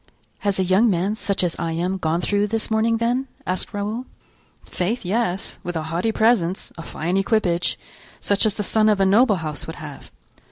[0.39, 4.07] "Has a young man, such as I am, gone through this morning, then?" asked Raoul.
[4.65, 7.77] "Faith, yes, with a haughty presence, a fine equipage;
[8.19, 10.11] such as the son of a noble house would have."